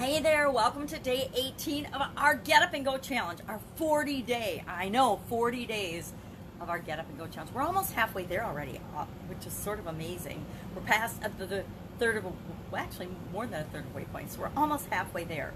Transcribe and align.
Hey 0.00 0.18
there, 0.18 0.50
welcome 0.50 0.86
to 0.86 0.98
day 0.98 1.30
18 1.34 1.84
of 1.92 2.00
our 2.16 2.34
Get 2.34 2.62
Up 2.62 2.72
and 2.72 2.86
Go 2.86 2.96
Challenge, 2.96 3.40
our 3.46 3.60
40 3.76 4.22
day, 4.22 4.64
I 4.66 4.88
know, 4.88 5.20
40 5.28 5.66
days 5.66 6.14
of 6.58 6.70
our 6.70 6.78
Get 6.78 6.98
Up 6.98 7.06
and 7.10 7.18
Go 7.18 7.26
Challenge. 7.26 7.52
We're 7.52 7.60
almost 7.60 7.92
halfway 7.92 8.24
there 8.24 8.42
already, 8.42 8.80
uh, 8.96 9.04
which 9.28 9.44
is 9.46 9.52
sort 9.52 9.78
of 9.78 9.86
amazing. 9.86 10.46
We're 10.74 10.80
past 10.80 11.22
uh, 11.22 11.28
the, 11.36 11.64
third 11.98 12.16
of, 12.16 12.24
well, 12.24 12.34
actually 12.78 13.08
more 13.30 13.46
than 13.46 13.60
a 13.60 13.64
third 13.64 13.84
of 13.84 13.94
waypoint, 13.94 14.30
so 14.30 14.40
we're 14.40 14.50
almost 14.56 14.86
halfway 14.86 15.24
there. 15.24 15.52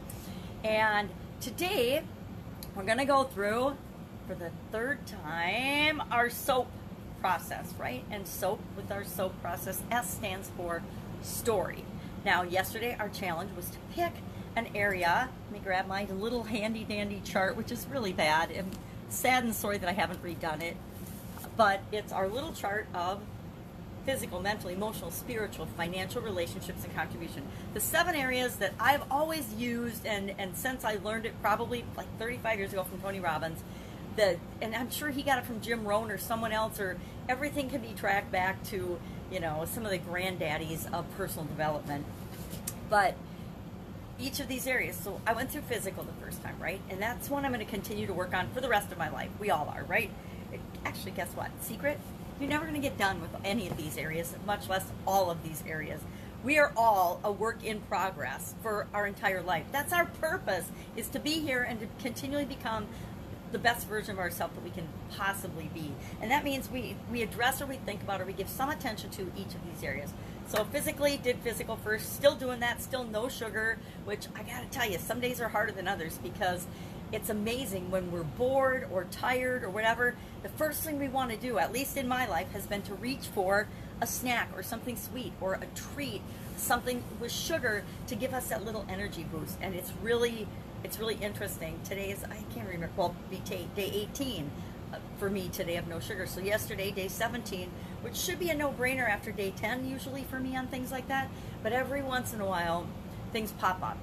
And 0.63 1.09
today, 1.41 2.03
we're 2.75 2.85
gonna 2.85 3.07
go 3.07 3.25
through, 3.25 3.79
for 4.29 4.35
the 4.35 4.51
third 4.71 5.07
time, 5.07 6.03
our 6.11 6.29
SOAP 6.29 6.69
process, 7.19 7.73
right? 7.79 8.05
And 8.11 8.29
SOAP, 8.29 8.61
with 8.77 8.93
our 8.93 9.05
SOAP 9.05 9.41
process, 9.41 9.83
S 9.91 10.13
stands 10.13 10.51
for 10.55 10.83
story. 11.23 11.87
Now, 12.27 12.43
yesterday 12.43 12.95
our 13.01 13.09
challenge 13.09 13.57
was 13.57 13.71
to 13.71 13.79
pick 13.95 14.13
an 14.57 14.69
area. 14.75 15.29
Let 15.47 15.53
me 15.53 15.61
grab 15.65 15.87
my 15.87 16.05
little 16.05 16.45
handy 16.45 16.85
dandy 16.85 17.21
chart, 17.25 17.57
which 17.57 17.73
is 17.73 17.87
really 17.91 18.13
bad. 18.13 18.51
I'm 18.57 18.71
sad 19.09 19.45
and 19.45 19.55
sorry 19.55 19.79
that 19.79 19.89
I 19.89 19.93
haven't 19.93 20.23
redone 20.23 20.63
it. 20.63 20.77
But 21.57 21.83
it's 21.93 22.13
our 22.13 22.29
little 22.29 22.53
chart 22.53 22.87
of 22.95 23.21
physical, 24.05 24.41
mental, 24.41 24.71
emotional, 24.71 25.11
spiritual, 25.11 25.67
financial, 25.77 26.21
relationships, 26.21 26.85
and 26.85 26.95
contribution. 26.95 27.43
The 27.73 27.81
seven 27.81 28.15
areas 28.15 28.57
that 28.57 28.75
I've 28.79 29.03
always 29.11 29.53
used, 29.55 30.05
and, 30.07 30.35
and 30.39 30.57
since 30.57 30.85
I 30.85 30.97
learned 30.97 31.27
it 31.27 31.41
probably 31.41 31.85
like 31.97 32.07
35 32.19 32.59
years 32.59 32.73
ago 32.73 32.85
from 32.85 33.01
Tony 33.01 33.21
Robbins, 33.21 33.63
the, 34.17 34.39
and 34.61 34.75
I'm 34.75 34.91
sure 34.91 35.11
he 35.11 35.23
got 35.23 35.39
it 35.39 35.47
from 35.47 35.61
Jim 35.61 35.85
Rohn 35.85 36.11
or 36.11 36.19
someone 36.19 36.53
else, 36.53 36.79
or 36.79 36.99
everything 37.29 37.69
can 37.69 37.81
be 37.81 37.95
tracked 37.97 38.31
back 38.31 38.63
to, 38.65 38.99
you 39.33 39.41
know, 39.41 39.65
some 39.67 39.85
of 39.85 39.91
the 39.91 39.99
granddaddies 39.99 40.93
of 40.93 41.05
personal 41.17 41.47
development. 41.47 42.05
But 42.91 43.17
each 44.19 44.41
of 44.41 44.49
these 44.49 44.67
areas. 44.67 44.97
So 44.97 45.21
I 45.27 45.33
went 45.33 45.51
through 45.51 45.63
physical 45.63 46.05
the 46.05 46.25
first 46.25 46.43
time, 46.43 46.57
right? 46.61 46.81
And 46.91 47.01
that's 47.01 47.29
one 47.29 47.45
I'm 47.45 47.53
going 47.53 47.65
to 47.65 47.71
continue 47.71 48.07
to 48.07 48.15
work 48.15 48.35
on 48.35 48.49
for 48.51 48.61
the 48.61 48.69
rest 48.69 48.93
of 48.93 48.99
my 48.99 49.11
life. 49.11 49.31
We 49.39 49.51
all 49.51 49.73
are, 49.75 49.85
right? 49.85 50.11
Actually, 50.85 51.13
guess 51.13 51.31
what? 51.35 51.51
Secret? 51.61 51.99
You're 52.41 52.49
never 52.49 52.65
going 52.65 52.81
to 52.81 52.81
get 52.81 52.99
done 52.99 53.21
with 53.21 53.31
any 53.45 53.69
of 53.69 53.77
these 53.77 53.97
areas, 53.97 54.35
much 54.47 54.69
less 54.69 54.85
all 55.07 55.31
of 55.31 55.43
these 55.43 55.63
areas. 55.67 56.01
We 56.43 56.59
are 56.59 56.73
all 56.77 57.21
a 57.25 57.33
work 57.33 57.65
in 57.65 57.81
progress 57.83 58.55
for 58.63 58.87
our 58.93 59.07
entire 59.07 59.41
life. 59.41 59.65
That's 59.73 59.93
our 59.93 60.05
purpose, 60.05 60.67
is 60.95 61.09
to 61.09 61.19
be 61.19 61.41
here 61.41 61.63
and 61.63 61.81
to 61.81 61.87
continually 62.03 62.45
become 62.45 62.87
the 63.55 63.59
best 63.61 63.87
version 63.87 64.11
of 64.11 64.19
ourselves 64.19 64.53
that 64.55 64.65
we 64.65 64.71
can 64.71 64.87
possibly 65.17 65.71
be. 65.73 65.93
And 66.21 66.31
that 66.31 66.45
means 66.45 66.69
we, 66.69 66.97
we 67.11 67.23
address 67.23 67.63
or 67.63 67.67
we 67.67 67.77
think 67.77 68.03
about 68.03 68.21
or 68.21 68.27
we 68.27 68.33
give 68.33 68.49
some 68.49 68.69
attention 68.69 69.11
to 69.11 69.23
each 69.37 69.55
of 69.55 69.65
these 69.65 69.83
areas. 69.83 70.13
So 70.49 70.65
physically, 70.65 71.19
did 71.23 71.39
physical 71.39 71.77
first, 71.77 72.15
still 72.15 72.35
doing 72.35 72.61
that, 72.61 72.83
still 72.83 73.05
no 73.05 73.29
sugar, 73.29 73.79
which 74.05 74.27
I 74.35 74.43
gotta 74.43 74.67
tell 74.67 74.91
you, 74.91 74.99
some 74.99 75.21
days 75.21 75.41
are 75.41 75.49
harder 75.49 75.73
than 75.73 75.87
others 75.89 76.19
because 76.23 76.67
it's 77.13 77.31
amazing 77.31 77.93
when 77.93 78.11
we're 78.11 78.25
bored 78.25 78.89
or 78.91 79.05
tired 79.05 79.63
or 79.63 79.71
whatever, 79.71 80.17
the 80.43 80.49
first 80.49 80.83
thing 80.83 80.99
we 80.99 81.09
want 81.09 81.31
to 81.31 81.37
do, 81.37 81.59
at 81.59 81.73
least 81.73 81.97
in 81.97 82.09
my 82.09 82.27
life, 82.27 82.51
has 82.53 82.67
been 82.67 82.83
to 82.83 82.95
reach 82.95 83.27
for 83.29 83.69
a 84.01 84.07
snack 84.07 84.51
or 84.57 84.65
something 84.65 84.97
sweet 84.97 85.33
or 85.41 85.55
a 85.55 85.67
treat, 85.95 86.23
something 86.57 87.05
with 87.21 87.31
sugar 87.31 87.85
to 88.09 88.17
give 88.17 88.35
us 88.35 88.49
that 88.49 88.65
little 88.65 88.85
energy 88.89 89.25
boost. 89.33 89.57
And 89.61 89.77
it's 89.77 89.93
really 90.03 90.49
it's 90.85 90.99
really 90.99 91.17
interesting. 91.17 91.81
Today 91.83 92.11
is, 92.11 92.23
I 92.25 92.37
can't 92.55 92.69
remember, 92.69 92.91
well, 92.95 93.17
day 93.31 93.67
18 93.77 94.51
uh, 94.93 94.99
for 95.19 95.31
me 95.31 95.49
today 95.49 95.77
of 95.77 95.89
no 95.89 95.99
sugar. 95.99 96.27
So 96.27 96.41
yesterday, 96.41 96.91
day 96.91 97.09
17, 97.09 97.71
which 98.03 98.15
should 98.15 98.39
be 98.39 98.51
a 98.51 98.55
no-brainer 98.55 99.09
after 99.09 99.33
day 99.33 99.53
10 99.57 99.89
usually 99.89 100.25
for 100.25 100.39
me 100.39 100.55
on 100.57 100.67
things 100.69 100.93
like 100.93 101.09
that. 101.09 101.29
But 101.63 101.73
every 101.73 102.03
once 102.03 102.35
in 102.35 102.41
a 102.43 102.47
while, 102.47 102.87
things 103.33 103.51
pop 103.53 103.83
up. 103.83 103.97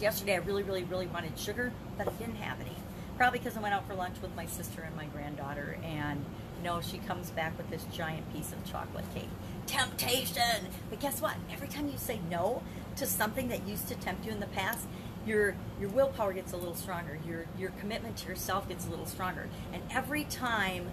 Yesterday, 0.00 0.34
I 0.34 0.38
really, 0.38 0.64
really, 0.64 0.82
really 0.84 1.06
wanted 1.06 1.38
sugar, 1.38 1.72
but 1.96 2.08
I 2.08 2.12
didn't 2.12 2.36
have 2.36 2.60
any. 2.60 2.76
Probably 3.16 3.38
because 3.38 3.56
I 3.56 3.60
went 3.60 3.72
out 3.72 3.86
for 3.86 3.94
lunch 3.94 4.16
with 4.20 4.34
my 4.34 4.44
sister 4.44 4.82
and 4.82 4.94
my 4.94 5.06
granddaughter, 5.06 5.78
and 5.82 6.22
you 6.58 6.64
know, 6.64 6.80
she 6.82 6.98
comes 6.98 7.30
back 7.30 7.56
with 7.56 7.70
this 7.70 7.84
giant 7.92 8.30
piece 8.32 8.52
of 8.52 8.62
chocolate 8.70 9.06
cake. 9.14 9.28
Temptation! 9.66 10.66
But 10.90 11.00
guess 11.00 11.22
what? 11.22 11.36
Every 11.50 11.68
time 11.68 11.88
you 11.88 11.96
say 11.96 12.20
no 12.28 12.62
to 12.96 13.06
something 13.06 13.48
that 13.48 13.66
used 13.66 13.88
to 13.88 13.94
tempt 13.94 14.26
you 14.26 14.32
in 14.32 14.40
the 14.40 14.46
past, 14.48 14.86
your 15.26 15.54
your 15.80 15.90
willpower 15.90 16.32
gets 16.32 16.52
a 16.52 16.56
little 16.56 16.74
stronger. 16.74 17.18
Your 17.26 17.46
your 17.58 17.70
commitment 17.80 18.16
to 18.18 18.28
yourself 18.28 18.68
gets 18.68 18.86
a 18.86 18.90
little 18.90 19.06
stronger. 19.06 19.48
And 19.72 19.82
every 19.90 20.24
time, 20.24 20.90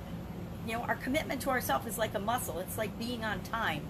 you 0.68 0.74
know, 0.74 0.82
our 0.82 0.96
commitment 0.96 1.42
to 1.42 1.50
ourselves 1.50 1.86
is 1.88 1.98
like 1.98 2.16
a 2.16 2.20
muscle. 2.20 2.60
It's 2.60 2.78
like 2.78 2.98
being 2.98 3.24
on 3.24 3.42
time. 3.42 3.86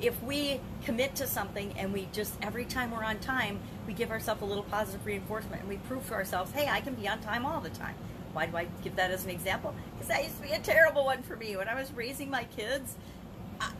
If 0.00 0.22
we 0.22 0.60
commit 0.84 1.14
to 1.16 1.26
something 1.26 1.74
and 1.76 1.92
we 1.92 2.08
just 2.12 2.34
every 2.40 2.64
time 2.64 2.90
we're 2.90 3.04
on 3.04 3.18
time, 3.18 3.60
we 3.86 3.92
give 3.92 4.10
ourselves 4.10 4.40
a 4.40 4.46
little 4.46 4.62
positive 4.64 5.04
reinforcement 5.04 5.62
and 5.62 5.68
we 5.68 5.76
prove 5.76 6.06
to 6.08 6.14
ourselves, 6.14 6.52
hey, 6.52 6.68
I 6.68 6.80
can 6.80 6.94
be 6.94 7.06
on 7.08 7.20
time 7.20 7.44
all 7.44 7.60
the 7.60 7.70
time. 7.70 7.94
Why 8.32 8.46
do 8.46 8.56
I 8.56 8.68
give 8.82 8.96
that 8.96 9.10
as 9.10 9.24
an 9.24 9.30
example? 9.30 9.74
Because 9.92 10.08
that 10.08 10.22
used 10.22 10.36
to 10.36 10.42
be 10.42 10.52
a 10.52 10.58
terrible 10.60 11.04
one 11.04 11.22
for 11.22 11.36
me 11.36 11.56
when 11.56 11.68
I 11.68 11.74
was 11.74 11.92
raising 11.92 12.30
my 12.30 12.44
kids. 12.44 12.94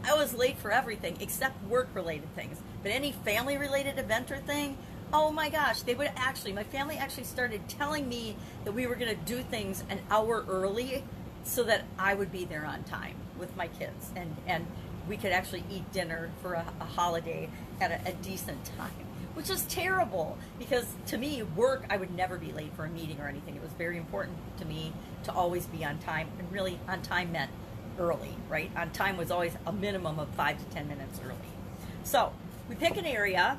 I 0.05 0.15
was 0.15 0.35
late 0.35 0.59
for 0.59 0.71
everything 0.71 1.17
except 1.21 1.65
work 1.67 1.89
related 1.95 2.35
things. 2.35 2.59
But 2.83 2.93
any 2.93 3.13
family 3.13 3.57
related 3.57 3.99
event 3.99 4.31
or 4.31 4.39
thing, 4.39 4.77
Oh 5.13 5.33
my 5.33 5.49
gosh, 5.49 5.83
they 5.83 5.95
would 5.95 6.13
actually, 6.15 6.53
my 6.53 6.63
family 6.63 6.97
actually 6.97 7.25
started 7.25 7.69
telling 7.69 8.09
me 8.09 8.37
that 8.65 8.73
we 8.73 8.87
were 8.87 8.95
going 8.95 9.11
to 9.11 9.25
do 9.25 9.43
things 9.43 9.83
an 9.91 9.99
hour 10.09 10.45
early 10.49 11.03
so 11.43 11.65
that 11.65 11.83
I 11.99 12.15
would 12.15 12.31
be 12.31 12.45
there 12.45 12.65
on 12.65 12.85
time 12.85 13.17
with 13.37 13.57
my 13.57 13.67
kids 13.67 14.13
and, 14.15 14.37
and 14.47 14.67
we 15.09 15.17
could 15.17 15.33
actually 15.33 15.65
eat 15.69 15.91
dinner 15.91 16.31
for 16.43 16.53
a, 16.55 16.65
a 16.81 16.85
holiday 16.85 17.49
at 17.81 17.91
a, 17.91 18.11
a 18.11 18.13
decent 18.13 18.65
time, 18.77 18.93
which 19.35 19.51
is 19.51 19.63
terrible 19.63 20.39
because 20.61 20.87
to 21.07 21.19
me, 21.19 21.43
work, 21.43 21.87
I 21.91 21.97
would 21.97 22.15
never 22.15 22.39
be 22.39 22.53
late 22.53 22.73
for 22.77 22.85
a 22.85 22.89
meeting 22.89 23.19
or 23.21 23.27
anything. 23.27 23.57
It 23.57 23.63
was 23.63 23.73
very 23.73 23.97
important 23.97 24.37
to 24.59 24.65
me 24.65 24.93
to 25.25 25.33
always 25.33 25.67
be 25.67 25.85
on 25.85 25.99
time 25.99 26.29
and 26.39 26.53
really 26.53 26.79
on 26.87 27.03
time 27.03 27.33
meant 27.33 27.51
early, 27.99 28.37
right? 28.49 28.71
On 28.77 28.91
time 28.91 29.17
was 29.17 29.33
always 29.33 29.55
a 29.67 29.73
minimum 29.73 30.21
of 30.21 30.29
five 30.37 30.59
to 30.59 30.65
10 30.67 30.87
minutes 30.87 31.21
early. 31.25 31.35
So 32.05 32.33
we 32.69 32.77
pick 32.77 32.97
an 32.97 33.07
area 33.07 33.59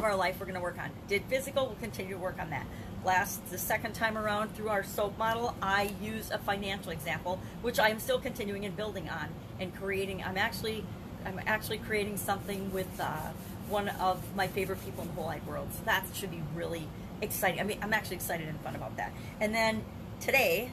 of 0.00 0.04
our 0.04 0.16
life 0.16 0.36
we're 0.38 0.46
going 0.46 0.54
to 0.54 0.60
work 0.60 0.78
on. 0.78 0.90
Did 1.08 1.24
physical, 1.24 1.66
we'll 1.66 1.76
continue 1.76 2.14
to 2.14 2.20
work 2.20 2.38
on 2.40 2.50
that. 2.50 2.66
Last, 3.04 3.44
the 3.50 3.58
second 3.58 3.94
time 3.94 4.16
around 4.16 4.54
through 4.54 4.68
our 4.68 4.84
SOAP 4.84 5.18
model, 5.18 5.56
I 5.60 5.92
use 6.00 6.30
a 6.30 6.38
financial 6.38 6.92
example, 6.92 7.40
which 7.62 7.80
I 7.80 7.88
am 7.88 7.98
still 7.98 8.20
continuing 8.20 8.64
and 8.64 8.76
building 8.76 9.08
on 9.08 9.28
and 9.58 9.74
creating. 9.74 10.22
I'm 10.22 10.38
actually, 10.38 10.84
I'm 11.24 11.40
actually 11.46 11.78
creating 11.78 12.16
something 12.16 12.72
with 12.72 13.00
uh, 13.00 13.30
one 13.68 13.88
of 13.88 14.22
my 14.36 14.46
favorite 14.46 14.84
people 14.84 15.02
in 15.02 15.08
the 15.08 15.14
whole 15.14 15.24
wide 15.24 15.46
world. 15.46 15.68
So 15.72 15.80
that 15.84 16.04
should 16.14 16.30
be 16.30 16.42
really 16.54 16.86
exciting. 17.20 17.60
I 17.60 17.64
mean, 17.64 17.78
I'm 17.82 17.92
actually 17.92 18.16
excited 18.16 18.48
and 18.48 18.60
fun 18.60 18.76
about 18.76 18.96
that. 18.98 19.12
And 19.40 19.54
then 19.54 19.84
today, 20.20 20.72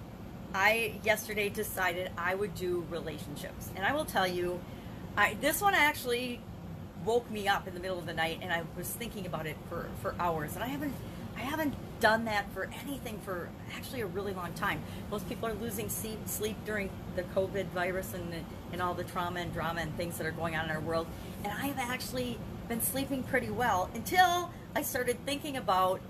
I 0.53 0.99
yesterday 1.03 1.49
decided 1.49 2.11
I 2.17 2.35
would 2.35 2.55
do 2.55 2.85
relationships, 2.89 3.69
and 3.75 3.85
I 3.85 3.93
will 3.93 4.05
tell 4.05 4.27
you, 4.27 4.59
I 5.15 5.35
this 5.41 5.61
one 5.61 5.75
actually 5.75 6.41
woke 7.05 7.29
me 7.31 7.47
up 7.47 7.67
in 7.67 7.73
the 7.73 7.79
middle 7.79 7.97
of 7.97 8.05
the 8.05 8.13
night 8.13 8.39
and 8.41 8.51
I 8.51 8.63
was 8.77 8.89
thinking 8.89 9.25
about 9.25 9.45
it 9.45 9.57
for, 9.69 9.89
for 10.01 10.15
hours 10.19 10.55
and 10.55 10.63
I 10.63 10.67
haven't 10.67 10.93
I 11.39 11.43
haven't 11.43 11.73
done 12.01 12.25
that 12.25 12.51
for 12.53 12.69
anything 12.85 13.19
for 13.19 13.49
actually 13.75 14.01
a 14.01 14.05
really 14.05 14.33
long 14.33 14.51
time. 14.53 14.81
Most 15.09 15.27
people 15.29 15.47
are 15.47 15.53
losing 15.53 15.87
sleep, 15.87 16.19
sleep 16.25 16.57
during 16.65 16.89
the 17.15 17.23
COVID 17.23 17.67
virus 17.67 18.13
and, 18.13 18.33
and 18.73 18.81
all 18.81 18.93
the 18.93 19.05
trauma 19.05 19.39
and 19.39 19.53
drama 19.53 19.79
and 19.81 19.95
things 19.95 20.17
that 20.17 20.27
are 20.27 20.31
going 20.31 20.57
on 20.57 20.65
in 20.65 20.71
our 20.71 20.81
world. 20.81 21.07
And 21.45 21.53
I 21.53 21.67
have 21.67 21.79
actually 21.79 22.37
been 22.67 22.81
sleeping 22.81 23.23
pretty 23.23 23.49
well 23.49 23.89
until 23.93 24.51
I 24.75 24.81
started 24.81 25.17
thinking 25.25 25.55
about 25.55 26.01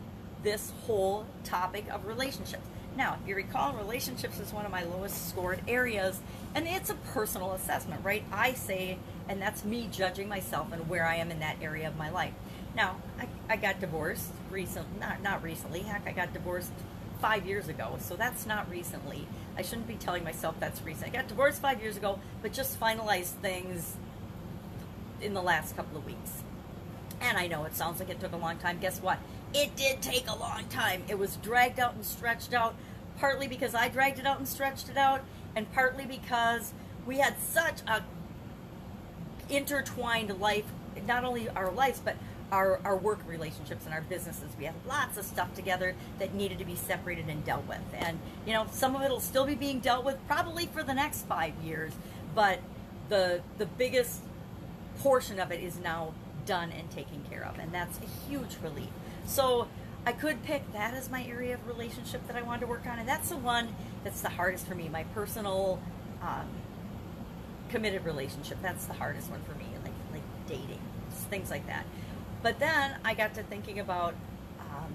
this 0.43 0.73
whole 0.85 1.25
topic 1.43 1.85
of 1.91 2.05
relationships. 2.07 2.65
Now, 2.99 3.15
if 3.23 3.29
you 3.29 3.33
recall, 3.33 3.71
relationships 3.75 4.41
is 4.41 4.51
one 4.51 4.65
of 4.65 4.71
my 4.71 4.83
lowest 4.83 5.29
scored 5.29 5.61
areas, 5.69 6.19
and 6.53 6.67
it's 6.67 6.89
a 6.89 6.95
personal 6.95 7.53
assessment, 7.53 8.03
right? 8.03 8.25
I 8.29 8.51
say, 8.51 8.97
and 9.29 9.41
that's 9.41 9.63
me 9.63 9.87
judging 9.89 10.27
myself 10.27 10.73
and 10.73 10.89
where 10.89 11.05
I 11.05 11.15
am 11.15 11.31
in 11.31 11.39
that 11.39 11.55
area 11.61 11.87
of 11.87 11.95
my 11.95 12.09
life. 12.09 12.33
Now, 12.75 12.97
I, 13.17 13.29
I 13.53 13.55
got 13.55 13.79
divorced 13.79 14.33
recently, 14.51 14.99
not, 14.99 15.23
not 15.23 15.41
recently, 15.41 15.79
heck, 15.79 16.05
I 16.07 16.11
got 16.11 16.33
divorced 16.33 16.73
five 17.21 17.45
years 17.45 17.69
ago, 17.69 17.95
so 18.01 18.17
that's 18.17 18.45
not 18.45 18.69
recently. 18.69 19.25
I 19.55 19.61
shouldn't 19.61 19.87
be 19.87 19.95
telling 19.95 20.25
myself 20.25 20.59
that's 20.59 20.81
recent. 20.81 21.07
I 21.07 21.09
got 21.15 21.29
divorced 21.29 21.61
five 21.61 21.81
years 21.81 21.95
ago, 21.95 22.19
but 22.41 22.51
just 22.51 22.77
finalized 22.81 23.35
things 23.41 23.95
in 25.21 25.33
the 25.33 25.41
last 25.41 25.77
couple 25.77 25.97
of 25.97 26.05
weeks. 26.05 26.43
And 27.21 27.37
I 27.37 27.47
know 27.47 27.63
it 27.63 27.77
sounds 27.77 28.01
like 28.01 28.09
it 28.09 28.19
took 28.19 28.33
a 28.33 28.37
long 28.37 28.57
time. 28.57 28.79
Guess 28.79 29.01
what? 29.01 29.19
It 29.53 29.75
did 29.75 30.01
take 30.01 30.29
a 30.29 30.35
long 30.35 30.65
time. 30.69 31.03
It 31.07 31.17
was 31.17 31.37
dragged 31.37 31.79
out 31.79 31.95
and 31.95 32.05
stretched 32.05 32.53
out, 32.53 32.75
partly 33.19 33.47
because 33.47 33.75
I 33.75 33.89
dragged 33.89 34.19
it 34.19 34.25
out 34.25 34.39
and 34.39 34.47
stretched 34.47 34.89
it 34.89 34.97
out, 34.97 35.21
and 35.55 35.71
partly 35.73 36.05
because 36.05 36.73
we 37.05 37.17
had 37.19 37.39
such 37.39 37.81
a 37.87 38.03
intertwined 39.49 40.39
life, 40.39 40.65
not 41.07 41.23
only 41.25 41.49
our 41.49 41.71
lives, 41.71 41.99
but 42.03 42.15
our, 42.51 42.79
our 42.83 42.95
work 42.95 43.19
relationships 43.27 43.85
and 43.85 43.93
our 43.93 44.01
businesses. 44.01 44.49
We 44.57 44.65
had 44.65 44.73
lots 44.87 45.17
of 45.17 45.25
stuff 45.25 45.53
together 45.53 45.95
that 46.17 46.33
needed 46.33 46.59
to 46.59 46.65
be 46.65 46.75
separated 46.75 47.27
and 47.27 47.43
dealt 47.45 47.67
with. 47.67 47.81
And, 47.93 48.19
you 48.45 48.53
know, 48.53 48.67
some 48.71 48.95
of 48.95 49.01
it 49.01 49.09
will 49.09 49.19
still 49.19 49.45
be 49.45 49.55
being 49.55 49.79
dealt 49.79 50.03
with 50.03 50.17
probably 50.27 50.65
for 50.65 50.83
the 50.83 50.93
next 50.93 51.25
five 51.27 51.53
years, 51.63 51.93
but 52.33 52.59
the, 53.09 53.41
the 53.57 53.65
biggest 53.65 54.21
portion 54.99 55.39
of 55.39 55.51
it 55.51 55.61
is 55.61 55.79
now 55.79 56.13
done 56.45 56.71
and 56.71 56.89
taken 56.89 57.23
care 57.29 57.43
of. 57.45 57.59
And 57.59 57.71
that's 57.71 57.99
a 57.99 58.29
huge 58.29 58.57
relief. 58.63 58.89
So 59.25 59.67
I 60.05 60.11
could 60.13 60.43
pick 60.43 60.71
that 60.73 60.93
as 60.93 61.09
my 61.09 61.23
area 61.25 61.55
of 61.55 61.67
relationship 61.67 62.25
that 62.27 62.35
I 62.35 62.41
wanted 62.41 62.61
to 62.61 62.67
work 62.67 62.85
on. 62.87 62.99
And 62.99 63.07
that's 63.07 63.29
the 63.29 63.37
one 63.37 63.75
that's 64.03 64.21
the 64.21 64.29
hardest 64.29 64.65
for 64.65 64.75
me, 64.75 64.89
my 64.89 65.03
personal 65.15 65.79
um, 66.21 66.47
committed 67.69 68.05
relationship. 68.05 68.57
That's 68.61 68.85
the 68.85 68.93
hardest 68.93 69.29
one 69.29 69.41
for 69.43 69.53
me, 69.55 69.65
like, 69.83 69.93
like 70.11 70.23
dating, 70.47 70.81
things 71.29 71.49
like 71.49 71.67
that. 71.67 71.85
But 72.41 72.59
then 72.59 72.95
I 73.03 73.13
got 73.13 73.35
to 73.35 73.43
thinking 73.43 73.79
about 73.79 74.13
um, 74.59 74.93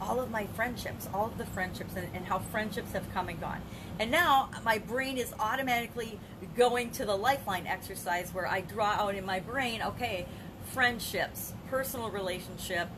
all 0.00 0.20
of 0.20 0.30
my 0.30 0.46
friendships, 0.54 1.08
all 1.12 1.26
of 1.26 1.38
the 1.38 1.46
friendships, 1.46 1.94
and, 1.96 2.08
and, 2.14 2.24
how 2.24 2.38
friendships 2.38 2.92
have 2.92 3.12
come 3.12 3.28
and 3.28 3.40
gone. 3.40 3.60
And 3.98 4.10
now 4.10 4.50
my 4.64 4.78
brain 4.78 5.18
is 5.18 5.34
automatically 5.40 6.20
going 6.56 6.90
to 6.92 7.04
the 7.04 7.16
lifeline 7.16 7.66
exercise 7.66 8.32
where 8.32 8.46
I 8.46 8.60
draw 8.60 8.90
out 8.90 9.16
in 9.16 9.26
my 9.26 9.40
brain, 9.40 9.82
okay, 9.82 10.26
friendships, 10.72 11.52
personal 11.68 12.10
relationship, 12.10 12.88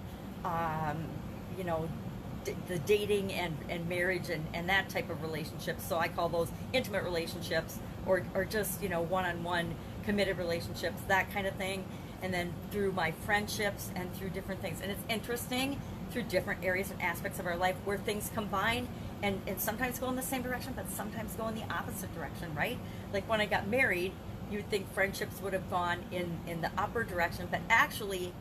um, 0.45 1.07
you 1.59 1.65
know, 1.65 1.89
d- 2.45 2.55
the 2.69 2.79
dating 2.81 3.33
and, 3.33 3.57
and 3.69 3.89
marriage 3.89 4.31
and, 4.31 4.45
and 4.55 4.69
that 4.69 4.89
type 4.89 5.11
of 5.11 5.23
relationship. 5.23 5.81
So 5.81 5.99
I 5.99 6.09
call 6.09 6.29
those 6.29 6.49
intimate 6.73 7.05
relationships 7.05 7.79
or, 8.07 8.25
or 8.35 8.45
just, 8.45 8.83
you 8.83 8.89
know, 8.89 9.01
one 9.01 9.25
on 9.25 9.43
one 9.45 9.75
committed 10.05 10.39
relationships, 10.39 11.01
that 11.09 11.33
kind 11.33 11.47
of 11.47 11.55
thing 11.55 11.85
and 12.23 12.33
then 12.33 12.53
through 12.71 12.93
my 12.93 13.11
friendships 13.11 13.91
and 13.97 14.15
through 14.15 14.31
different 14.31 14.63
things. 14.63 14.81
And 14.81 14.91
it's 14.91 15.03
interesting 15.09 15.81
through 16.11 16.23
different 16.25 16.65
areas 16.65 16.91
and 16.91 17.03
aspects 17.03 17.39
of 17.39 17.47
our 17.47 17.57
life 17.57 17.75
where 17.85 17.99
things 17.99 18.31
combine 18.33 18.89
and, 19.23 19.41
and 19.47 19.61
sometimes 19.61 19.99
go 19.99 20.09
in 20.09 20.17
the 20.17 20.23
same 20.23 20.43
direction, 20.43 20.73
but 20.75 20.91
sometimes 20.91 21.35
go 21.35 21.49
in 21.49 21.55
the 21.55 21.65
opposite 21.65 22.15
direction, 22.15 22.55
right? 22.55 22.79
Like 23.13 23.29
when 23.29 23.41
I 23.41 23.47
got 23.47 23.67
married, 23.69 24.13
you'd 24.51 24.69
think 24.71 24.93
friendships 24.93 25.41
would 25.43 25.53
have 25.53 25.69
gone 25.71 25.99
in, 26.13 26.39
in 26.47 26.61
the 26.61 26.71
upper 26.79 27.03
direction, 27.03 27.49
but 27.51 27.61
actually, 27.69 28.33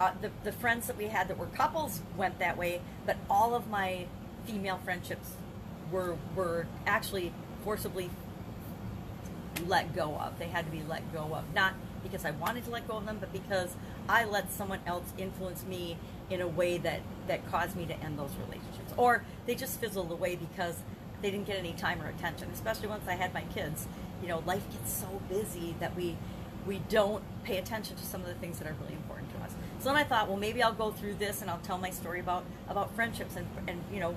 uh, 0.00 0.12
the, 0.20 0.30
the 0.44 0.52
friends 0.52 0.86
that 0.86 0.96
we 0.96 1.06
had 1.06 1.28
that 1.28 1.38
were 1.38 1.46
couples 1.46 2.00
went 2.16 2.38
that 2.38 2.56
way, 2.56 2.80
but 3.06 3.16
all 3.28 3.54
of 3.54 3.68
my 3.68 4.06
female 4.46 4.80
friendships 4.82 5.32
were 5.92 6.16
were 6.34 6.66
actually 6.86 7.32
forcibly 7.62 8.10
let 9.66 9.94
go 9.94 10.16
of. 10.16 10.38
They 10.38 10.46
had 10.46 10.64
to 10.64 10.70
be 10.70 10.82
let 10.88 11.12
go 11.12 11.34
of. 11.34 11.44
Not 11.54 11.74
because 12.02 12.24
I 12.24 12.30
wanted 12.30 12.64
to 12.64 12.70
let 12.70 12.88
go 12.88 12.96
of 12.96 13.06
them, 13.06 13.18
but 13.20 13.32
because 13.32 13.76
I 14.08 14.24
let 14.24 14.50
someone 14.50 14.80
else 14.86 15.12
influence 15.18 15.64
me 15.64 15.98
in 16.30 16.40
a 16.40 16.48
way 16.48 16.78
that, 16.78 17.00
that 17.28 17.48
caused 17.50 17.76
me 17.76 17.84
to 17.86 17.94
end 18.00 18.18
those 18.18 18.30
relationships. 18.46 18.92
Or 18.96 19.24
they 19.46 19.54
just 19.54 19.80
fizzled 19.80 20.10
away 20.10 20.36
because 20.36 20.76
they 21.20 21.30
didn't 21.30 21.46
get 21.46 21.58
any 21.58 21.72
time 21.72 22.00
or 22.00 22.08
attention, 22.08 22.48
especially 22.54 22.88
once 22.88 23.06
I 23.06 23.14
had 23.14 23.34
my 23.34 23.42
kids. 23.54 23.86
You 24.22 24.28
know, 24.28 24.42
life 24.46 24.62
gets 24.72 24.92
so 24.92 25.20
busy 25.28 25.74
that 25.80 25.94
we 25.96 26.16
we 26.66 26.80
don't 26.88 27.22
pay 27.44 27.58
attention 27.58 27.96
to 27.96 28.04
some 28.04 28.20
of 28.20 28.26
the 28.26 28.34
things 28.34 28.58
that 28.58 28.68
are 28.68 28.76
really 28.80 28.94
important 28.94 29.30
to 29.34 29.44
us. 29.44 29.52
So 29.78 29.88
then 29.88 29.96
I 29.96 30.04
thought, 30.04 30.28
well, 30.28 30.36
maybe 30.36 30.62
I'll 30.62 30.72
go 30.72 30.90
through 30.90 31.14
this 31.14 31.40
and 31.42 31.50
I'll 31.50 31.60
tell 31.60 31.78
my 31.78 31.90
story 31.90 32.20
about 32.20 32.44
about 32.68 32.94
friendships 32.94 33.36
and 33.36 33.46
and 33.66 33.82
you 33.92 34.00
know 34.00 34.14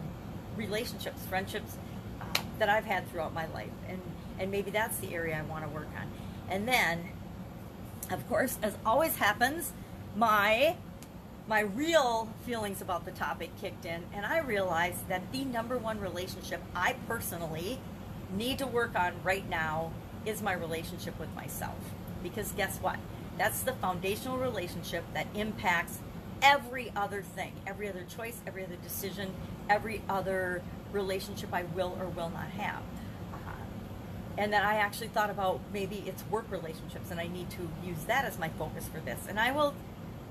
relationships, 0.58 1.26
friendships 1.26 1.78
uh, 2.22 2.26
that 2.60 2.70
I've 2.70 2.86
had 2.86 3.10
throughout 3.10 3.34
my 3.34 3.48
life, 3.48 3.72
and 3.88 4.02
and 4.40 4.52
maybe 4.52 4.72
that's 4.72 4.98
the 4.98 5.14
area 5.14 5.38
I 5.38 5.42
want 5.44 5.64
to 5.64 5.70
work 5.70 5.88
on. 5.98 6.08
And 6.50 6.68
then 6.68 7.10
of 8.12 8.28
course, 8.28 8.58
as 8.62 8.76
always 8.86 9.16
happens, 9.16 9.72
my 10.16 10.76
my 11.48 11.62
real 11.62 12.30
feelings 12.46 12.82
about 12.82 13.06
the 13.06 13.12
topic 13.12 13.50
kicked 13.60 13.86
in 13.86 14.02
and 14.14 14.26
I 14.26 14.38
realized 14.38 15.10
that 15.10 15.30
the 15.34 15.44
number 15.44 15.78
one 15.78 16.00
relationship 16.00 16.62
I 16.74 16.96
personally 17.06 17.80
need 18.34 18.60
to 18.60 18.68
work 18.68 18.98
on 18.98 19.14
right 19.24 19.48
now 19.50 19.92
is 20.26 20.42
my 20.42 20.54
relationship 20.54 21.20
with 21.20 21.34
myself. 21.36 21.78
Because 22.22 22.52
guess 22.54 22.78
what? 22.78 22.98
That's 23.38 23.62
the 23.64 23.74
foundational 23.74 24.38
relationship 24.38 25.04
that 25.14 25.28
impacts 25.34 26.00
every 26.42 26.92
other 26.96 27.22
thing, 27.22 27.54
every 27.66 27.90
other 27.90 28.06
choice, 28.16 28.40
every 28.46 28.64
other 28.64 28.76
decision, 28.78 29.34
every 29.70 30.02
other 30.10 30.62
relationship 30.92 31.50
I 31.54 31.64
will 31.64 31.98
or 32.00 32.08
will 32.08 32.30
not 32.30 32.50
have 32.52 32.84
uh, 33.34 33.38
and 34.38 34.52
then 34.52 34.64
I 34.64 34.76
actually 34.76 35.08
thought 35.10 35.30
about 35.30 35.60
maybe 35.72 36.04
it's 36.06 36.24
work 36.30 36.46
relationships 36.50 37.12
and 37.12 37.20
I 37.20 37.28
need 37.28 37.50
to 37.52 37.70
use 37.84 38.04
that 38.06 38.26
as 38.26 38.40
my 38.40 38.50
focus 38.50 38.88
for 38.88 39.00
this. 39.00 39.20
And 39.28 39.40
I 39.40 39.52
will 39.52 39.74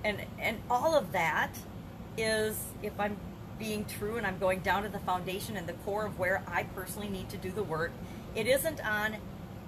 and 0.05 0.19
and 0.39 0.59
all 0.71 0.95
of 0.95 1.13
that 1.13 1.53
is 2.17 2.59
if 2.83 2.99
I'm 2.99 3.17
being 3.59 3.85
true 3.85 4.17
and 4.17 4.27
I'm 4.27 4.39
going 4.39 4.61
down 4.61 4.83
to 4.83 4.89
the 4.89 4.99
foundation 5.01 5.57
and 5.57 5.67
the 5.69 5.75
core 5.75 6.07
of 6.07 6.19
where 6.19 6.43
I 6.49 6.65
personally 6.65 7.09
need 7.09 7.29
to 7.31 7.37
do 7.37 7.53
the 7.53 7.63
work, 7.63 7.93
it 8.35 8.47
isn't 8.47 8.85
on 8.85 9.17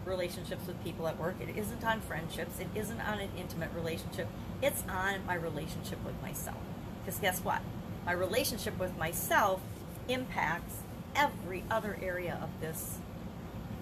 relationships 0.06 0.67
with 0.67 0.83
people 0.85 1.06
at 1.09 1.19
work, 1.19 1.37
it 1.41 1.56
isn't 1.56 1.85
on 1.85 2.01
friendships, 2.01 2.59
it 2.61 2.69
isn't 2.75 3.01
on 3.01 3.21
an 3.21 3.31
intimate 3.37 3.71
relationship. 3.75 4.29
It's 4.62 4.83
on 4.89 5.25
my 5.27 5.35
relationship 5.35 6.05
with 6.05 6.21
myself. 6.23 6.59
Because 7.05 7.21
guess 7.21 7.41
what? 7.41 7.61
My 8.06 8.12
relationship 8.12 8.79
with 8.79 8.97
myself 8.97 9.61
impacts 10.09 10.77
every 11.15 11.65
other 11.71 11.99
area 12.03 12.39
of 12.43 12.49
this 12.61 12.99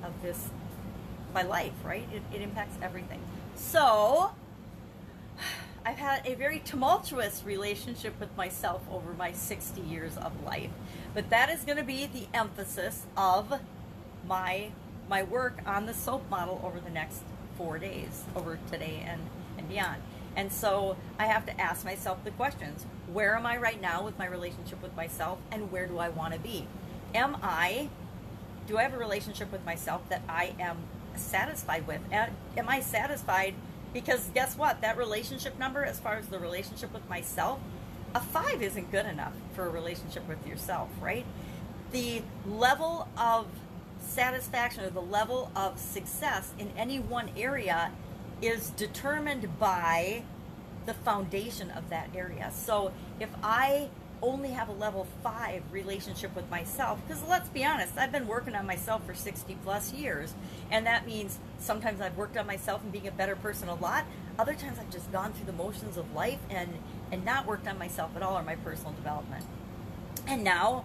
of 0.05 0.21
this 0.23 0.51
my 1.33 1.43
life, 1.43 1.73
right? 1.85 2.07
It, 2.13 2.23
it 2.35 2.43
impacts 2.43 2.77
everything. 2.83 3.21
So 3.55 4.33
I've 5.85 5.99
had 5.99 6.27
a 6.27 6.35
very 6.35 6.61
tumultuous 6.61 7.43
relationship 7.45 8.19
with 8.21 8.37
myself 8.37 8.83
over 8.91 9.13
my 9.15 9.33
60 9.33 9.81
years 9.81 10.17
of 10.17 10.45
life. 10.45 10.71
But 11.15 11.31
that 11.31 11.51
is 11.51 11.65
going 11.65 11.79
to 11.79 11.85
be 11.85 12.07
the 12.07 12.27
emphasis 12.35 13.07
of 13.17 13.61
my 14.27 14.71
my 15.13 15.23
work 15.25 15.59
on 15.67 15.85
the 15.85 15.93
soap 15.93 16.23
model 16.31 16.59
over 16.65 16.81
the 16.81 16.89
next 16.89 17.21
four 17.59 17.79
days, 17.79 18.25
over 18.35 18.59
today 18.71 19.05
and, 19.07 19.21
and 19.59 19.69
beyond. 19.69 20.01
And 20.37 20.51
so 20.51 20.97
I 21.19 21.27
have 21.27 21.45
to 21.45 21.61
ask 21.61 21.85
myself 21.85 22.25
the 22.25 22.31
questions. 22.31 22.87
Where 23.13 23.37
am 23.37 23.45
I 23.45 23.59
right 23.59 23.79
now 23.79 24.03
with 24.03 24.19
my 24.19 24.27
relationship 24.27 24.81
with 24.83 24.97
myself 24.97 25.39
and 25.51 25.71
where 25.71 25.87
do 25.87 25.99
I 25.99 26.09
want 26.09 26.33
to 26.33 26.41
be? 26.41 26.67
Am 27.15 27.37
I 27.43 27.91
do 28.67 28.79
I 28.79 28.85
have 28.85 28.95
a 28.95 28.99
relationship 28.99 29.53
with 29.53 29.63
myself 29.67 30.09
that 30.09 30.23
I 30.31 30.55
am 30.59 30.79
satisfied 31.15 31.87
with? 31.87 32.01
Am 32.11 32.69
I 32.69 32.81
satisfied? 32.81 33.55
Because 33.93 34.31
guess 34.33 34.57
what? 34.57 34.81
That 34.81 34.97
relationship 34.97 35.59
number, 35.59 35.85
as 35.85 36.01
far 36.01 36.15
as 36.15 36.29
the 36.29 36.39
relationship 36.39 36.91
with 36.91 37.07
myself, 37.11 37.61
a 38.15 38.21
five 38.21 38.63
isn't 38.63 38.91
good 38.91 39.05
enough 39.05 39.35
for 39.55 39.67
a 39.67 39.69
relationship 39.69 40.27
with 40.27 40.47
yourself, 40.47 40.89
right? 41.03 41.27
The 41.91 42.23
level 42.47 43.09
of 43.19 43.47
satisfaction 44.03 44.85
or 44.85 44.91
the 44.91 45.01
level 45.01 45.51
of 45.57 45.79
success 45.79 46.53
in 46.59 46.71
any 46.77 46.99
one 46.99 47.31
area 47.37 47.93
is 48.41 48.71
determined 48.71 49.59
by 49.59 50.23
the 50.87 50.95
foundation 50.95 51.71
of 51.71 51.89
that 51.91 52.11
area. 52.15 52.51
So 52.53 52.93
if 53.21 53.31
I 53.43 53.89
only 54.23 54.51
have 54.51 54.69
a 54.69 54.73
level 54.73 55.07
five 55.23 55.63
relationship 55.73 56.35
with 56.37 56.49
myself 56.49 57.01
because 57.07 57.23
let's 57.29 57.49
be 57.49 57.65
honest 57.65 57.99
i've 57.99 58.13
been 58.13 58.29
working 58.29 58.55
on 58.55 58.65
myself 58.65 59.05
for 59.05 59.15
60 59.15 59.57
plus 59.65 59.93
years 59.93 60.33
and 60.71 60.87
that 60.87 61.05
means 61.05 61.41
sometimes 61.59 62.01
i've 62.01 62.17
worked 62.17 62.37
on 62.37 62.47
myself 62.47 62.81
and 62.83 62.93
being 62.93 63.09
a 63.09 63.13
better 63.13 63.35
person 63.35 63.69
a 63.69 63.75
lot 63.75 64.05
other 64.39 64.55
times 64.55 64.79
i've 64.79 64.91
just 64.91 65.11
gone 65.11 65.33
through 65.33 65.47
the 65.47 65.53
motions 65.53 65.97
of 65.97 66.15
life 66.15 66.39
and 66.51 66.73
and 67.11 67.25
not 67.25 67.47
worked 67.47 67.67
on 67.67 67.77
myself 67.77 68.13
at 68.15 68.23
all 68.23 68.39
or 68.39 68.45
my 68.45 68.55
personal 68.57 68.93
development 68.93 69.45
and 70.29 70.45
now 70.45 70.85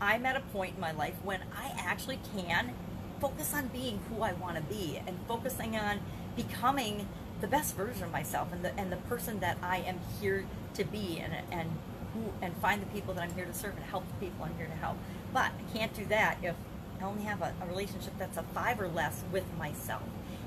i'm 0.00 0.26
at 0.26 0.36
a 0.36 0.40
point 0.40 0.74
in 0.74 0.80
my 0.80 0.92
life 0.92 1.14
when 1.22 1.40
i 1.56 1.72
actually 1.78 2.18
can 2.34 2.72
focus 3.20 3.54
on 3.54 3.68
being 3.68 4.00
who 4.08 4.22
i 4.22 4.32
want 4.32 4.56
to 4.56 4.62
be 4.62 5.00
and 5.06 5.18
focusing 5.26 5.76
on 5.76 6.00
becoming 6.36 7.08
the 7.40 7.46
best 7.46 7.74
version 7.76 8.04
of 8.04 8.12
myself 8.12 8.52
and 8.52 8.64
the 8.64 8.78
and 8.78 8.90
the 8.92 8.96
person 8.96 9.40
that 9.40 9.56
i 9.62 9.78
am 9.78 9.98
here 10.20 10.44
to 10.74 10.84
be 10.84 11.18
and 11.18 11.34
and 11.50 11.70
who 12.16 12.32
and 12.42 12.56
find 12.58 12.82
the 12.82 12.86
people 12.86 13.14
that 13.14 13.22
I'm 13.22 13.34
here 13.34 13.44
to 13.44 13.54
serve 13.54 13.76
and 13.76 13.84
help 13.84 14.04
the 14.08 14.26
people 14.26 14.44
I'm 14.44 14.56
here 14.56 14.66
to 14.66 14.74
help. 14.74 14.96
But 15.32 15.52
I 15.52 15.76
can't 15.76 15.94
do 15.94 16.04
that 16.06 16.38
if 16.42 16.54
I 17.00 17.04
only 17.04 17.24
have 17.24 17.42
a, 17.42 17.52
a 17.60 17.66
relationship 17.66 18.14
that's 18.18 18.36
a 18.36 18.42
five 18.42 18.80
or 18.80 18.88
less 18.88 19.22
with 19.32 19.44
myself. 19.58 20.02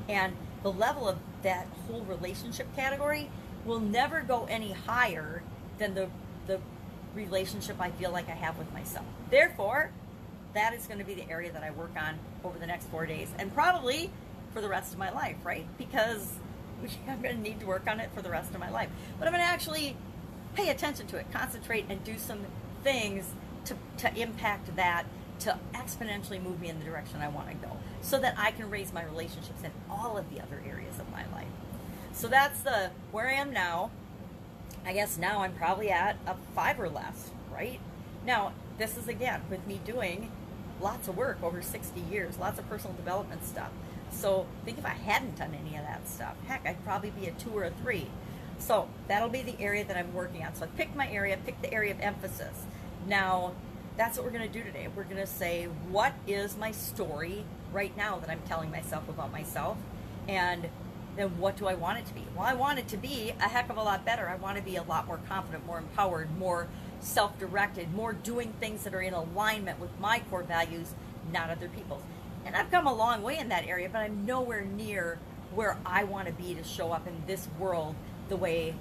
And 0.08 0.34
the 0.63 0.72
level 0.72 1.08
of 1.08 1.18
that 1.44 1.68
whole 1.88 2.01
relationship 2.01 2.74
category 2.75 3.29
will 3.65 3.79
never 3.79 4.22
go 4.22 4.46
any 4.50 4.72
higher 4.72 5.44
than 5.77 5.94
the 5.94 6.10
the 6.48 6.60
relationship 7.13 7.80
I 7.80 7.92
feel 7.92 8.12
like 8.12 8.30
I 8.30 8.34
have 8.34 8.58
with 8.58 8.72
myself. 8.74 9.06
Therefore, 9.30 9.92
that 10.54 10.74
is 10.74 10.88
going 10.88 11.00
to 11.00 11.06
be 11.06 11.13
the 11.13 11.30
area 11.30 11.51
that 11.51 11.63
I 11.63 11.72
work 11.72 11.92
on 11.98 12.18
over 12.44 12.58
the 12.58 12.68
next 12.68 12.86
four 12.88 13.06
days 13.06 13.30
and 13.38 13.54
probably 13.54 14.10
for 14.54 14.62
the 14.62 14.70
rest 14.70 14.94
of 14.94 15.00
my 15.00 15.12
life, 15.12 15.38
right? 15.44 15.66
Because 15.78 16.34
I'm 17.08 17.22
going 17.22 17.36
to 17.36 17.42
need 17.42 17.60
to 17.60 17.66
work 17.66 17.88
on 17.88 18.00
it 18.00 18.10
for 18.13 18.22
the 18.22 18.30
rest 18.30 18.54
of 18.54 18.60
my 18.60 18.70
life. 18.70 18.89
But 19.18 19.28
I'm 19.28 19.34
going 19.34 19.46
to 19.46 19.51
actually 19.51 19.96
pay 20.56 20.70
attention 20.70 21.08
to 21.08 21.18
it, 21.18 21.32
concentrate, 21.32 21.86
and 21.89 22.04
do 22.04 22.18
some 22.18 22.39
things 22.84 23.25
to, 23.66 23.75
to 23.98 24.16
impact 24.20 24.75
that 24.75 25.06
to 25.39 25.58
exponentially 25.74 26.42
move 26.42 26.60
me 26.60 26.70
in 26.70 26.80
the 26.80 26.86
direction 26.86 27.22
I 27.22 27.30
want 27.30 27.50
to 27.50 27.56
go 27.56 27.78
so 28.01 28.20
that 28.20 28.36
I 28.38 28.51
can 28.51 28.70
raise 28.70 28.92
my 28.92 29.04
relationships 29.04 29.63
in 29.63 29.72
all 29.89 30.18
of 30.18 30.30
the 30.34 30.42
other 30.42 30.62
areas 30.68 31.00
of 31.00 31.10
my 31.12 31.25
life. 31.34 31.48
So 32.12 32.28
that's 32.28 32.62
the 32.62 32.92
where 33.12 33.28
I 33.28 33.34
am 33.34 33.54
now. 33.54 33.92
I 34.86 34.94
guess 34.94 35.18
now 35.18 35.42
I'm 35.42 35.54
probably 35.54 35.90
at 35.90 36.18
a 36.26 36.36
five 36.56 36.80
or 36.80 36.90
less, 36.90 37.32
right? 37.52 37.80
Now, 38.26 38.54
this 38.78 38.98
is 38.98 39.08
again 39.08 39.42
with 39.50 39.66
me 39.68 39.80
doing 39.86 40.32
lots 40.82 41.08
of 41.08 41.18
work 41.18 41.38
over 41.44 41.62
60 41.62 42.00
years, 42.00 42.38
lots 42.38 42.60
of 42.60 42.70
personal 42.70 42.96
development 42.96 43.46
stuff. 43.46 43.70
So 44.12 44.48
think 44.66 44.78
if 44.78 44.86
I 44.86 44.90
hadn't 44.90 45.38
done 45.38 45.54
any 45.54 45.78
of 45.78 45.84
that 45.84 46.08
stuff, 46.08 46.36
heck, 46.48 46.66
I'd 46.66 46.84
probably 46.84 47.12
be 47.12 47.28
a 47.28 47.32
two 47.32 47.52
or 47.52 47.66
a 47.66 47.72
three. 47.72 48.08
So 48.58 48.90
that'll 49.08 49.30
be 49.30 49.42
the 49.42 49.60
area 49.60 49.86
that 49.86 49.96
I'm 49.96 50.14
working 50.14 50.44
on. 50.44 50.56
So 50.56 50.66
I 50.66 50.68
picked 50.68 50.96
my 50.96 51.10
area, 51.10 51.38
picked 51.46 51.62
the 51.62 51.74
area 51.74 51.92
of 51.94 52.00
emphasis. 52.02 52.66
Now, 53.08 53.54
that's 53.98 54.18
what 54.18 54.26
we're 54.26 54.32
going 54.32 54.50
to 54.50 54.54
do 54.54 54.64
today. 54.64 54.88
We're 54.94 55.04
going 55.04 55.18
to 55.18 55.28
say, 55.28 55.66
what 55.90 56.14
is 56.28 56.58
my 56.58 56.72
story 56.72 57.44
right 57.72 57.96
now 57.96 58.18
that 58.20 58.30
I'm 58.30 58.42
telling 58.48 58.72
myself 58.72 59.08
about 59.10 59.32
myself? 59.32 59.78
And 60.28 60.70
then 61.20 61.38
what 61.38 61.58
do 61.58 61.68
I 61.68 61.74
want 61.74 62.00
it 62.00 62.06
to 62.06 62.14
be? 62.14 62.24
Well, 62.34 62.46
I 62.46 62.54
want 62.54 62.80
it 62.80 62.88
to 62.90 62.98
be 62.98 63.34
a 63.42 63.50
heck 63.50 63.70
of 63.70 63.76
a 63.76 63.84
lot 63.84 64.06
better. 64.06 64.30
I 64.30 64.36
want 64.36 64.56
to 64.56 64.64
be 64.64 64.78
a 64.78 64.84
lot 64.84 65.06
more 65.06 65.20
confident, 65.28 65.66
more 65.66 65.78
empowered, 65.78 66.30
more 66.38 66.68
self 67.02 67.38
directed, 67.38 67.94
more 67.94 68.14
doing 68.14 68.54
things 68.62 68.86
that 68.86 68.94
are 68.94 69.02
in 69.02 69.14
alignment 69.14 69.80
with 69.82 69.90
my 70.00 70.22
core 70.30 70.44
values, 70.44 70.94
not 71.34 71.50
other 71.50 71.68
people's. 71.68 72.04
And 72.46 72.56
I've 72.56 72.72
come 72.72 72.88
a 72.88 72.94
long 72.94 73.22
way 73.22 73.38
in 73.38 73.50
that 73.50 73.68
area, 73.68 73.90
but 73.92 74.00
I'm 74.00 74.26
nowhere 74.26 74.64
near 74.64 75.20
where 75.54 75.78
I 75.86 76.06
want 76.06 76.28
to 76.28 76.34
be 76.34 76.56
to 76.56 76.64
show 76.64 76.94
up 76.94 77.06
in 77.06 77.22
this 77.28 77.50
world 77.60 77.96
the 78.30 78.38
way 78.38 78.74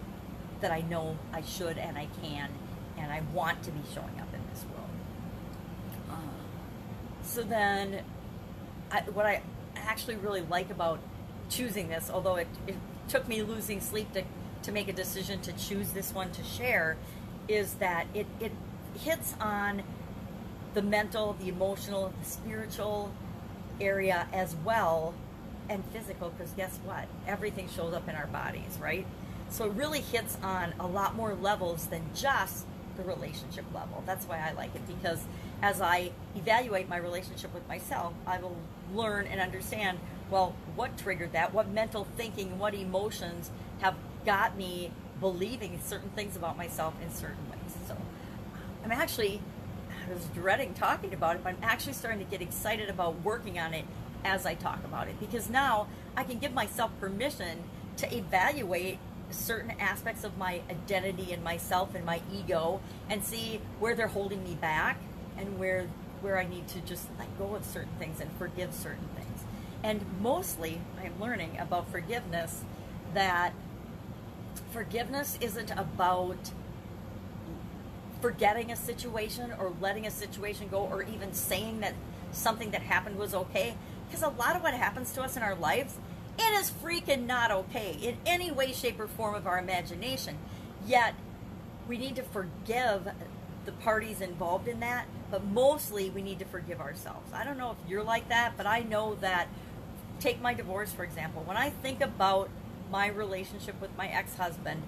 that 0.61 0.71
I 0.71 0.83
know 0.83 1.19
I 1.33 1.43
should 1.43 1.77
and 1.77 1.99
I 1.99 2.07
can 2.23 2.51
and 2.97 3.11
I 3.11 3.23
want 3.35 3.65
to 3.65 3.73
be 3.73 3.81
showing 3.93 4.21
up 4.21 4.33
in 4.33 4.41
this 4.53 4.65
world. 4.65 4.91
Uh, 6.09 7.25
so 7.25 7.43
then, 7.43 8.05
I, 8.93 9.01
what 9.01 9.27
I 9.27 9.43
actually 9.77 10.17
really 10.17 10.43
like 10.43 10.71
about 10.71 11.01
choosing 11.49 11.89
this, 11.89 12.11
although 12.13 12.37
it, 12.37 12.49
it 12.67 12.77
took 13.09 13.27
me 13.29 13.43
losing 13.43 13.81
sleep 13.81 14.13
to, 14.13 14.23
to 14.63 14.73
make 14.73 14.89
a 14.89 14.93
decision 14.93 15.41
to 15.41 15.53
choose 15.53 15.91
this 15.91 16.13
one 16.13 16.31
to 16.33 16.45
share, 16.45 16.97
is 17.49 17.75
that 17.75 18.07
it, 18.15 18.27
it 18.41 18.53
hits 19.01 19.35
on 19.41 19.83
the 20.75 20.83
mental, 20.83 21.37
the 21.41 21.49
emotional, 21.49 22.13
the 22.21 22.29
spiritual 22.29 23.13
area 23.81 24.27
as 24.33 24.55
well, 24.65 25.15
and 25.69 25.85
physical, 25.93 26.31
because 26.31 26.53
guess 26.53 26.79
what? 26.85 27.07
Everything 27.27 27.69
shows 27.69 27.95
up 27.95 28.09
in 28.09 28.15
our 28.15 28.27
bodies, 28.27 28.79
right? 28.81 29.07
So 29.51 29.67
it 29.67 29.73
really 29.73 30.01
hits 30.01 30.37
on 30.43 30.75
a 30.79 30.87
lot 30.87 31.15
more 31.15 31.35
levels 31.35 31.87
than 31.87 32.03
just 32.15 32.67
the 32.97 33.03
relationship 33.03 33.65
level. 33.75 34.03
That's 34.05 34.27
why 34.27 34.39
I 34.39 34.53
like 34.53 34.75
it, 34.75 34.87
because 34.87 35.25
as 35.63 35.81
I 35.81 36.13
evaluate 36.37 36.89
my 36.89 36.97
relationship 36.97 37.53
with 37.53 37.67
myself, 37.69 38.13
I 38.27 38.39
will 38.39 38.57
learn 38.95 39.27
and 39.27 39.41
understand 39.41 39.99
well, 40.31 40.55
what 40.77 40.97
triggered 40.99 41.33
that? 41.33 41.55
What 41.55 41.69
mental 41.69 42.07
thinking, 42.17 42.59
what 42.59 42.75
emotions 42.75 43.51
have 43.81 43.97
got 44.27 44.57
me 44.57 44.93
believing 45.21 45.81
certain 45.83 46.11
things 46.11 46.37
about 46.37 46.57
myself 46.57 46.95
in 47.03 47.11
certain 47.11 47.49
ways? 47.51 47.77
So 47.87 47.97
I'm 48.85 48.93
actually, 48.93 49.41
I 49.89 50.13
was 50.13 50.25
dreading 50.35 50.75
talking 50.75 51.15
about 51.15 51.37
it, 51.37 51.45
but 51.45 51.51
I'm 51.51 51.63
actually 51.63 51.95
starting 51.95 52.25
to 52.25 52.31
get 52.31 52.43
excited 52.43 52.89
about 52.89 53.23
working 53.23 53.59
on 53.59 53.75
it 53.75 53.85
as 54.25 54.45
I 54.45 54.55
talk 54.55 54.85
about 54.85 55.09
it 55.09 55.19
because 55.21 55.49
now 55.49 55.87
I 56.17 56.25
can 56.25 56.39
give 56.39 56.53
myself 56.53 56.91
permission 57.01 57.63
to 57.99 58.15
evaluate 58.15 58.99
certain 59.31 59.73
aspects 59.79 60.25
of 60.25 60.37
my 60.39 60.61
identity 60.71 61.33
and 61.33 61.43
myself 61.45 61.95
and 61.95 62.05
my 62.05 62.21
ego 62.33 62.81
and 63.09 63.23
see 63.23 63.61
where 63.79 63.95
they're 63.95 64.09
holding 64.09 64.43
me 64.43 64.55
back 64.55 64.99
and 65.39 65.59
where 65.59 65.87
where 66.21 66.39
I 66.39 66.47
need 66.47 66.67
to 66.69 66.81
just 66.81 67.09
let 67.19 67.39
go 67.39 67.55
of 67.55 67.65
certain 67.65 67.93
things 67.99 68.21
and 68.21 68.31
forgive 68.39 68.75
certain 68.75 69.09
things. 69.15 69.45
And 69.85 70.05
mostly, 70.21 70.81
I'm 71.03 71.21
learning 71.21 71.57
about 71.61 71.91
forgiveness 71.91 72.65
that 73.15 73.53
forgiveness 74.73 75.39
isn't 75.41 75.71
about 75.71 76.51
forgetting 78.21 78.73
a 78.73 78.77
situation 78.77 79.53
or 79.59 79.73
letting 79.81 80.07
a 80.07 80.11
situation 80.11 80.69
go 80.69 80.79
or 80.79 81.03
even 81.03 81.33
saying 81.33 81.81
that 81.81 81.95
something 82.33 82.73
that 82.73 82.83
happened 82.83 83.17
was 83.17 83.35
okay. 83.35 83.77
Because 84.09 84.23
a 84.23 84.29
lot 84.29 84.57
of 84.57 84.63
what 84.63 84.75
happens 84.75 85.13
to 85.13 85.23
us 85.23 85.37
in 85.37 85.43
our 85.43 85.55
lives, 85.55 85.97
it 86.39 86.61
is 86.61 86.71
freaking 86.71 87.27
not 87.27 87.51
okay 87.51 87.97
in 88.03 88.17
any 88.27 88.51
way, 88.51 88.73
shape, 88.73 88.99
or 88.99 89.07
form 89.07 89.35
of 89.35 89.47
our 89.47 89.59
imagination. 89.59 90.37
Yet, 90.87 91.15
we 91.87 91.99
need 91.99 92.17
to 92.17 92.23
forgive 92.23 93.09
the 93.69 93.73
parties 93.85 94.23
involved 94.23 94.67
in 94.67 94.81
that, 94.81 95.05
but 95.31 95.45
mostly 95.45 96.09
we 96.09 96.23
need 96.23 96.39
to 96.39 96.47
forgive 96.47 96.81
ourselves. 96.81 97.31
I 97.35 97.45
don't 97.45 97.59
know 97.59 97.73
if 97.73 97.91
you're 97.91 98.03
like 98.03 98.31
that, 98.31 98.55
but 98.57 98.67
I 98.67 98.81
know 98.81 99.17
that 99.17 99.47
take 100.21 100.41
my 100.41 100.55
divorce, 100.55 100.91
for 100.91 101.05
example. 101.05 101.43
When 101.45 101.59
I 101.59 101.69
think 101.69 102.01
about 102.01 102.49
my 102.91 103.09
relationship 103.09 103.79
with 103.79 103.95
my 103.99 104.09
ex 104.09 104.35
husband, 104.37 104.83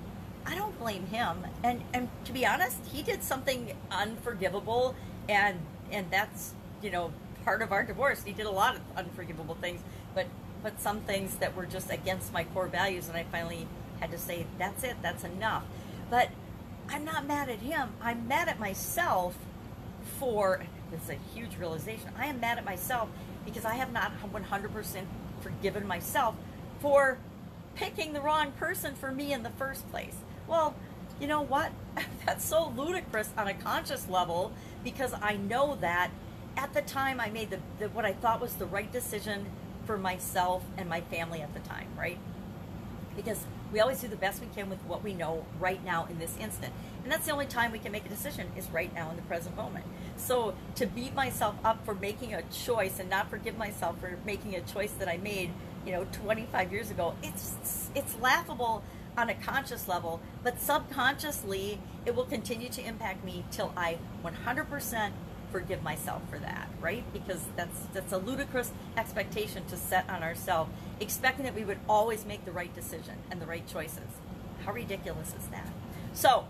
I 0.46 0.54
don't 0.54 0.78
blame 0.78 1.08
him. 1.08 1.44
And, 1.62 1.82
and 1.92 2.08
to 2.24 2.32
be 2.32 2.46
honest, 2.46 2.78
he 2.90 3.02
did 3.02 3.22
something 3.22 3.76
unforgivable, 3.90 4.94
and, 5.28 5.58
and 5.92 6.10
that's, 6.10 6.54
you 6.80 6.90
know, 6.90 7.12
part 7.44 7.60
of 7.60 7.72
our 7.72 7.84
divorce. 7.84 8.24
He 8.24 8.32
did 8.32 8.46
a 8.46 8.50
lot 8.50 8.76
of 8.76 8.80
unforgivable 8.96 9.56
things, 9.56 9.82
but, 10.14 10.26
but 10.62 10.80
some 10.80 11.00
things 11.00 11.34
that 11.36 11.54
were 11.54 11.66
just 11.66 11.90
against 11.90 12.32
my 12.32 12.44
core 12.44 12.68
values, 12.68 13.08
and 13.08 13.16
I 13.18 13.24
finally 13.24 13.66
had 14.00 14.10
to 14.12 14.18
say, 14.18 14.46
that's 14.58 14.84
it, 14.84 14.96
that's 15.02 15.22
enough. 15.22 15.64
But 16.08 16.30
I'm 16.90 17.04
not 17.04 17.26
mad 17.26 17.48
at 17.48 17.60
him. 17.60 17.90
I'm 18.02 18.26
mad 18.28 18.48
at 18.48 18.58
myself 18.58 19.36
for 20.18 20.60
is 20.92 21.08
a 21.08 21.14
huge 21.34 21.56
realization. 21.56 22.10
I 22.18 22.26
am 22.26 22.40
mad 22.40 22.58
at 22.58 22.64
myself 22.64 23.08
because 23.44 23.64
I 23.64 23.74
have 23.74 23.92
not 23.92 24.12
100% 24.32 25.04
forgiven 25.40 25.86
myself 25.86 26.34
for 26.80 27.18
picking 27.74 28.12
the 28.12 28.20
wrong 28.20 28.52
person 28.52 28.94
for 28.94 29.12
me 29.12 29.32
in 29.32 29.42
the 29.42 29.50
first 29.50 29.88
place. 29.90 30.16
Well, 30.48 30.74
you 31.20 31.26
know 31.26 31.42
what? 31.42 31.72
That's 32.26 32.44
so 32.44 32.72
ludicrous 32.76 33.30
on 33.36 33.48
a 33.48 33.54
conscious 33.54 34.08
level 34.08 34.52
because 34.82 35.14
I 35.20 35.36
know 35.36 35.76
that 35.80 36.10
at 36.56 36.74
the 36.74 36.82
time 36.82 37.20
I 37.20 37.30
made 37.30 37.50
the, 37.50 37.58
the, 37.78 37.88
what 37.90 38.04
I 38.04 38.12
thought 38.12 38.40
was 38.40 38.54
the 38.54 38.66
right 38.66 38.90
decision 38.90 39.46
for 39.86 39.96
myself 39.96 40.64
and 40.76 40.88
my 40.88 41.00
family 41.02 41.40
at 41.40 41.54
the 41.54 41.60
time, 41.60 41.88
right? 41.96 42.18
Because 43.16 43.44
we 43.72 43.80
always 43.80 44.00
do 44.00 44.08
the 44.08 44.16
best 44.16 44.40
we 44.40 44.48
can 44.54 44.68
with 44.68 44.80
what 44.86 45.02
we 45.02 45.14
know 45.14 45.44
right 45.58 45.84
now 45.84 46.06
in 46.10 46.18
this 46.18 46.36
instant. 46.38 46.72
And 47.02 47.12
that's 47.12 47.26
the 47.26 47.32
only 47.32 47.46
time 47.46 47.72
we 47.72 47.78
can 47.78 47.92
make 47.92 48.04
a 48.04 48.08
decision 48.08 48.48
is 48.56 48.68
right 48.70 48.92
now 48.94 49.10
in 49.10 49.16
the 49.16 49.22
present 49.22 49.56
moment. 49.56 49.84
So 50.16 50.54
to 50.76 50.86
beat 50.86 51.14
myself 51.14 51.54
up 51.64 51.84
for 51.84 51.94
making 51.94 52.34
a 52.34 52.42
choice 52.42 52.98
and 52.98 53.08
not 53.08 53.30
forgive 53.30 53.56
myself 53.56 54.00
for 54.00 54.18
making 54.26 54.54
a 54.54 54.60
choice 54.60 54.92
that 54.92 55.08
I 55.08 55.16
made, 55.16 55.50
you 55.86 55.92
know, 55.92 56.06
25 56.12 56.72
years 56.72 56.90
ago, 56.90 57.14
it's 57.22 57.90
it's 57.94 58.16
laughable 58.20 58.82
on 59.16 59.28
a 59.28 59.34
conscious 59.34 59.88
level, 59.88 60.20
but 60.42 60.60
subconsciously 60.60 61.80
it 62.06 62.14
will 62.14 62.24
continue 62.24 62.68
to 62.68 62.82
impact 62.82 63.24
me 63.24 63.44
till 63.50 63.72
I 63.76 63.98
100% 64.24 65.10
forgive 65.50 65.82
myself 65.82 66.22
for 66.30 66.38
that, 66.38 66.68
right? 66.80 67.04
Because 67.12 67.40
that's 67.56 67.80
that's 67.92 68.12
a 68.12 68.18
ludicrous 68.18 68.72
expectation 68.96 69.64
to 69.66 69.76
set 69.76 70.08
on 70.08 70.22
ourselves, 70.22 70.70
expecting 71.00 71.44
that 71.44 71.54
we 71.54 71.64
would 71.64 71.78
always 71.88 72.24
make 72.24 72.44
the 72.44 72.52
right 72.52 72.74
decision 72.74 73.14
and 73.30 73.40
the 73.40 73.46
right 73.46 73.66
choices. 73.66 74.08
How 74.64 74.72
ridiculous 74.72 75.28
is 75.28 75.46
that? 75.48 75.68
So, 76.12 76.44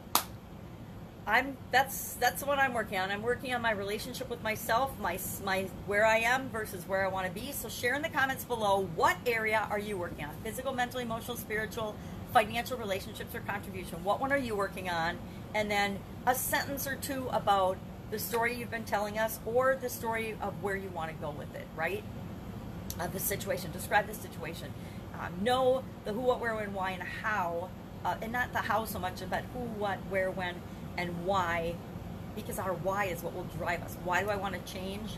I'm 1.27 1.57
that's 1.71 2.15
that's 2.15 2.43
what 2.45 2.59
I'm 2.59 2.75
working 2.75 2.99
on. 2.99 3.11
I'm 3.11 3.23
working 3.23 3.55
on 3.55 3.63
my 3.63 3.71
relationship 3.71 4.29
with 4.29 4.43
myself, 4.43 4.99
my 4.99 5.19
my 5.45 5.69
where 5.87 6.05
I 6.05 6.19
am 6.19 6.49
versus 6.49 6.87
where 6.89 7.05
I 7.05 7.09
want 7.09 7.27
to 7.27 7.33
be. 7.33 7.53
So 7.53 7.69
share 7.69 7.95
in 7.95 8.03
the 8.03 8.09
comments 8.09 8.45
below 8.45 8.89
what 8.97 9.17
area 9.27 9.67
are 9.71 9.79
you 9.79 9.97
working 9.97 10.25
on? 10.25 10.33
Physical, 10.43 10.73
mental, 10.73 10.99
emotional, 10.99 11.37
spiritual, 11.37 11.95
financial 12.33 12.79
relationships 12.79 13.35
or 13.35 13.41
contribution. 13.41 14.03
What 14.03 14.21
one 14.21 14.33
are 14.33 14.39
you 14.39 14.57
working 14.57 14.89
on? 14.89 15.19
And 15.55 15.71
then 15.71 15.99
a 16.27 16.35
sentence 16.35 16.87
or 16.87 16.97
two 16.97 17.29
about 17.31 17.77
the 18.11 18.19
story 18.19 18.57
you've 18.57 18.71
been 18.71 18.85
telling 18.85 19.19
us 19.19 19.39
or 19.47 19.79
the 19.81 19.89
story 19.89 20.37
of 20.41 20.63
where 20.63 20.77
you 20.77 20.89
want 20.89 21.11
to 21.11 21.17
go 21.17 21.31
with 21.31 21.55
it, 21.55 21.67
right? 21.77 22.03
Uh, 23.01 23.07
the 23.07 23.19
situation. 23.19 23.71
Describe 23.73 24.07
the 24.07 24.13
situation. 24.13 24.69
Um, 25.19 25.33
know 25.43 25.83
the 26.05 26.13
who, 26.13 26.21
what, 26.21 26.39
where, 26.39 26.55
when, 26.55 26.75
why, 26.75 26.91
and 26.91 27.03
how. 27.03 27.71
Uh, 28.05 28.17
and 28.21 28.31
not 28.31 28.53
the 28.53 28.59
how 28.59 28.85
so 28.85 28.99
much, 28.99 29.23
but 29.31 29.43
who, 29.55 29.61
what, 29.61 29.97
where, 30.11 30.31
when, 30.31 30.57
and 30.99 31.25
why. 31.25 31.77
Because 32.37 32.59
our 32.59 32.75
why 32.75 33.07
is 33.07 33.23
what 33.23 33.35
will 33.35 33.49
drive 33.57 33.83
us. 33.83 33.97
Why 34.05 34.23
do 34.23 34.29
I 34.29 34.37
want 34.37 34.55
to 34.55 34.73
change 34.73 35.13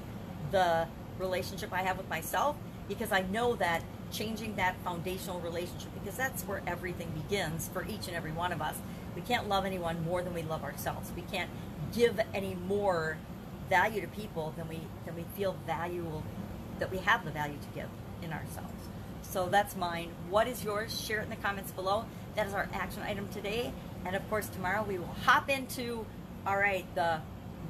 the 0.53 0.87
relationship 1.19 1.73
I 1.73 1.83
have 1.83 1.99
with 1.99 2.09
myself? 2.09 2.55
Because 2.87 3.11
I 3.11 3.23
know 3.23 3.57
that 3.57 3.83
changing 4.13 4.55
that 4.57 4.77
foundational 4.85 5.41
relationship, 5.41 5.91
because 5.95 6.17
that's 6.17 6.45
where 6.45 6.63
everything 6.69 7.11
begins 7.11 7.69
for 7.73 7.85
each 7.87 8.07
and 8.07 8.17
every 8.17 8.33
one 8.33 8.53
of 8.53 8.63
us. 8.63 8.77
We 9.17 9.23
can't 9.23 9.49
love 9.49 9.65
anyone 9.65 10.05
more 10.05 10.23
than 10.23 10.35
we 10.35 10.43
love 10.43 10.63
ourselves. 10.63 11.11
We 11.17 11.23
can't 11.23 11.51
give 11.93 12.21
any 12.33 12.55
more 12.55 13.17
value 13.69 14.03
to 14.03 14.09
people 14.09 14.55
than 14.57 14.69
we 14.69 14.83
than 15.05 15.17
we 15.17 15.25
feel 15.35 15.57
valuable 15.67 16.23
that 16.83 16.91
we 16.91 16.99
have 16.99 17.25
the 17.25 17.31
value 17.31 17.55
to 17.55 17.69
give 17.77 17.89
in 18.23 18.33
ourselves. 18.33 18.73
So 19.23 19.49
that's 19.49 19.77
mine. 19.77 20.11
What 20.29 20.49
is 20.49 20.65
yours? 20.65 21.01
Share 21.01 21.21
it 21.21 21.25
in 21.25 21.31
the 21.31 21.37
comments 21.37 21.71
below. 21.71 22.07
That 22.35 22.49
is 22.49 22.55
our 22.55 22.69
action 22.73 23.03
item 23.03 23.29
today. 23.29 23.73
And 24.05 24.17
of 24.17 24.29
course, 24.29 24.49
tomorrow 24.49 24.83
we 24.83 24.99
will 24.99 25.15
hop 25.25 25.49
into 25.49 26.05
all 26.45 26.59
right, 26.59 26.85
the 26.97 27.21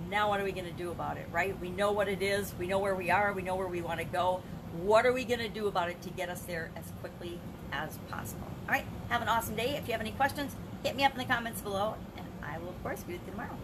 now 0.09 0.31
what 0.31 0.41
are 0.41 0.45
we 0.45 0.53
going 0.53 0.65
to 0.65 0.73
do 0.73 0.91
about 0.91 1.19
it, 1.19 1.27
right? 1.31 1.59
We 1.61 1.69
know 1.69 1.93
what 1.93 2.09
it 2.09 2.23
is, 2.23 2.55
we 2.59 2.67
know 2.67 2.79
where 2.79 2.95
we 2.95 3.11
are, 3.11 3.35
we 3.35 3.43
know 3.43 3.55
where 3.55 3.69
we 3.69 3.83
want 3.83 4.01
to 4.01 4.07
go. 4.07 4.43
What 4.81 5.05
are 5.05 5.13
we 5.13 5.25
going 5.25 5.41
to 5.41 5.49
do 5.51 5.67
about 5.67 5.91
it 5.91 6.01
to 6.03 6.11
get 6.11 6.31
us 6.31 6.41
there 6.43 6.71
as 6.75 6.85
quickly 7.01 7.39
as 7.71 7.99
possible? 8.09 8.47
All 8.67 8.73
right, 8.73 8.87
have 9.11 9.21
an 9.21 9.29
awesome 9.29 9.57
day. 9.57 9.77
If 9.77 9.87
you 9.87 9.93
have 9.93 10.01
any 10.01 10.13
questions, 10.13 10.57
hit 10.83 10.97
me 10.97 11.05
up 11.05 11.13
in 11.13 11.19
the 11.19 11.27
comments 11.27 11.61
below, 11.61 11.97
and 12.17 12.27
I 12.43 12.57
will, 12.57 12.71
of 12.71 12.83
course, 12.83 13.03
be 13.03 13.13
with 13.13 13.27
you 13.27 13.33
tomorrow. 13.33 13.59